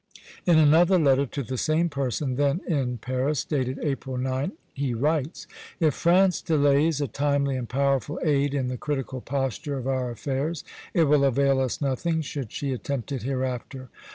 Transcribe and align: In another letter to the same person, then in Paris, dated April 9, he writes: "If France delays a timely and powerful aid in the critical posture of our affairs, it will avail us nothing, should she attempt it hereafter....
In 0.47 0.57
another 0.57 0.97
letter 0.97 1.27
to 1.27 1.43
the 1.43 1.59
same 1.59 1.87
person, 1.87 2.35
then 2.35 2.61
in 2.67 2.97
Paris, 2.97 3.43
dated 3.45 3.77
April 3.83 4.17
9, 4.17 4.53
he 4.73 4.95
writes: 4.95 5.45
"If 5.79 5.93
France 5.93 6.41
delays 6.41 7.01
a 7.01 7.07
timely 7.07 7.55
and 7.55 7.69
powerful 7.69 8.19
aid 8.23 8.55
in 8.55 8.67
the 8.67 8.77
critical 8.77 9.21
posture 9.21 9.77
of 9.77 9.85
our 9.85 10.09
affairs, 10.09 10.63
it 10.95 11.03
will 11.03 11.23
avail 11.23 11.59
us 11.59 11.81
nothing, 11.81 12.21
should 12.21 12.51
she 12.51 12.73
attempt 12.73 13.11
it 13.11 13.21
hereafter.... 13.21 13.89